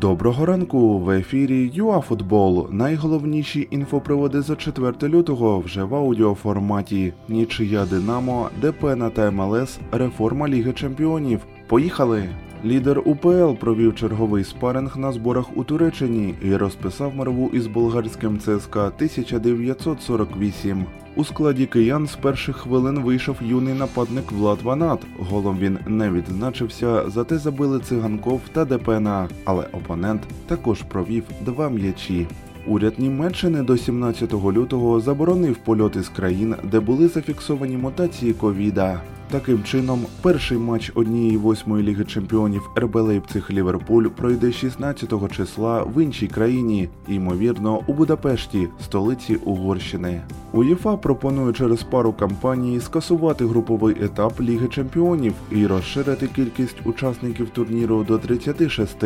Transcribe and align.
Доброго 0.00 0.46
ранку 0.46 0.98
в 0.98 1.10
ефірі 1.10 1.70
ЮАФутбол. 1.74 2.68
Найголовніші 2.70 3.68
інфоприводи 3.70 4.42
за 4.42 4.56
4 4.56 4.92
лютого 5.02 5.60
вже 5.60 5.84
в 5.84 5.94
аудіоформаті. 5.94 7.12
Нічия 7.28 7.84
Динамо, 7.84 8.50
ДП 8.60 9.10
та 9.14 9.30
МЛС, 9.30 9.78
реформа 9.92 10.48
Ліги 10.48 10.72
Чемпіонів. 10.72 11.40
Поїхали! 11.66 12.28
Лідер 12.64 13.02
УПЛ 13.04 13.52
провів 13.52 13.94
черговий 13.94 14.44
спаринг 14.44 14.96
на 14.96 15.12
зборах 15.12 15.56
у 15.56 15.64
Туреччині 15.64 16.34
і 16.42 16.56
розписав 16.56 17.16
мирову 17.16 17.50
із 17.52 17.66
болгарським 17.66 18.38
ЦСКА 18.38 18.86
1948. 18.86 20.84
У 21.16 21.24
складі 21.24 21.66
киян 21.66 22.06
з 22.06 22.16
перших 22.16 22.56
хвилин 22.56 23.02
вийшов 23.02 23.36
юний 23.40 23.74
нападник 23.74 24.32
Влад 24.32 24.62
Ванат. 24.62 25.00
Голом 25.18 25.58
він 25.58 25.78
не 25.86 26.10
відзначився, 26.10 27.10
зате 27.10 27.38
забили 27.38 27.80
циганков 27.80 28.40
та 28.52 28.64
Депена, 28.64 29.28
але 29.44 29.66
опонент 29.72 30.22
також 30.46 30.82
провів 30.82 31.24
два 31.40 31.68
м'ячі. 31.68 32.26
Уряд 32.66 32.98
Німеччини 32.98 33.62
до 33.62 33.76
17 33.76 34.34
лютого 34.34 35.00
заборонив 35.00 35.56
польоти 35.56 36.02
з 36.02 36.08
країн, 36.08 36.54
де 36.70 36.80
були 36.80 37.08
зафіксовані 37.08 37.76
мутації 37.76 38.32
ковіда. 38.32 39.00
Таким 39.30 39.62
чином, 39.62 40.06
перший 40.22 40.58
матч 40.58 40.92
однієї 40.94 41.36
восьмої 41.36 41.84
ліги 41.84 42.04
чемпіонів 42.04 42.70
РБ 42.78 42.96
Лейпциг 42.96 43.46
Ліверпуль 43.50 44.04
пройде 44.04 44.52
16 44.52 45.32
числа 45.32 45.82
в 45.82 46.02
іншій 46.02 46.26
країні, 46.26 46.88
ймовірно, 47.08 47.80
у 47.86 47.92
Будапешті, 47.92 48.68
столиці 48.84 49.36
Угорщини. 49.36 50.22
УЄФА 50.52 50.96
пропонує 50.96 51.52
через 51.52 51.82
пару 51.82 52.12
кампаній 52.12 52.80
скасувати 52.80 53.46
груповий 53.46 53.96
етап 54.04 54.40
Ліги 54.40 54.68
Чемпіонів 54.68 55.34
і 55.50 55.66
розширити 55.66 56.26
кількість 56.26 56.86
учасників 56.86 57.50
турніру 57.50 58.04
до 58.04 58.18
36. 58.18 59.04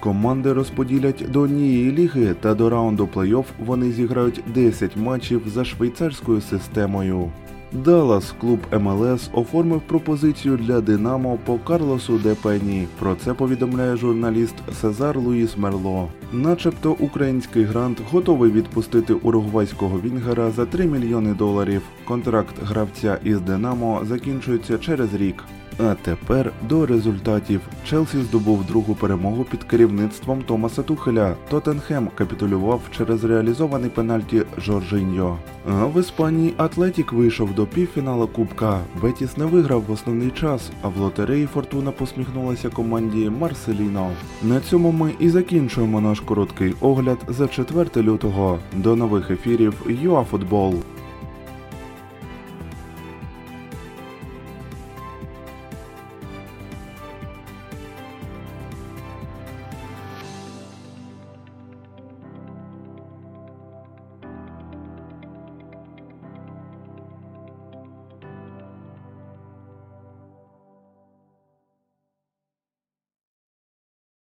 Команди 0.00 0.52
розподілять 0.52 1.24
до 1.28 1.40
однієї 1.40 1.92
ліги 1.92 2.34
та 2.40 2.54
до 2.54 2.70
раунду 2.70 3.08
плей-офф 3.14 3.44
вони 3.66 3.90
зіграють 3.90 4.42
10 4.54 4.96
матчів 4.96 5.42
за 5.46 5.64
швейцарською 5.64 6.40
системою. 6.40 7.30
Даллас, 7.72 8.34
клуб 8.40 8.58
МЛС, 8.80 9.30
оформив 9.32 9.80
пропозицію 9.80 10.56
для 10.56 10.80
Динамо 10.80 11.38
по 11.44 11.58
Карлосу 11.58 12.18
Депені. 12.18 12.86
Про 12.98 13.14
це 13.14 13.34
повідомляє 13.34 13.96
журналіст 13.96 14.54
Сезар 14.80 15.18
Луїс 15.18 15.56
Мерло. 15.56 16.08
Начебто 16.32 16.92
український 16.92 17.64
грант 17.64 17.98
готовий 18.10 18.50
відпустити 18.50 19.14
уругвайського 19.14 20.00
Вінгера 20.00 20.50
за 20.50 20.66
3 20.66 20.86
мільйони 20.86 21.34
доларів. 21.34 21.82
Контракт 22.04 22.54
гравця 22.62 23.18
із 23.24 23.40
Динамо 23.40 24.00
закінчується 24.04 24.78
через 24.78 25.14
рік. 25.14 25.44
А 25.78 25.94
тепер 26.02 26.52
до 26.68 26.86
результатів. 26.86 27.60
Челсі 27.84 28.22
здобув 28.22 28.64
другу 28.64 28.94
перемогу 28.94 29.44
під 29.50 29.64
керівництвом 29.64 30.42
Томаса 30.42 30.82
Тухеля. 30.82 31.34
Тоттенхем 31.50 32.08
капітулював 32.14 32.80
через 32.96 33.24
реалізований 33.24 33.90
пенальті 33.90 34.42
Жоржиньо. 34.58 35.38
А 35.70 35.84
в 35.86 36.00
Іспанії 36.00 36.54
Атлетік 36.56 37.12
вийшов 37.12 37.54
до 37.54 37.66
півфіналу 37.66 38.26
Кубка. 38.26 38.80
Бетіс 39.02 39.36
не 39.36 39.44
виграв 39.44 39.82
в 39.88 39.90
основний 39.90 40.30
час, 40.30 40.70
а 40.82 40.88
в 40.88 40.96
лотереї 40.96 41.46
Фортуна 41.46 41.90
посміхнулася 41.90 42.68
команді 42.70 43.30
Марселіно. 43.40 44.10
На 44.42 44.60
цьому 44.60 44.92
ми 44.92 45.12
і 45.18 45.28
закінчуємо 45.28 46.00
наш 46.00 46.20
короткий 46.20 46.74
огляд 46.80 47.18
за 47.28 47.48
4 47.48 47.90
лютого. 47.96 48.58
До 48.72 48.96
нових 48.96 49.30
ефірів 49.30 49.74
ЮАФутбол. 50.02 50.74